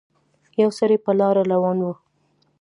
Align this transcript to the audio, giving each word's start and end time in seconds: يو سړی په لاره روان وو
يو 0.61 0.69
سړی 0.79 0.97
په 1.05 1.11
لاره 1.19 1.41
روان 1.53 1.77
وو 1.81 1.93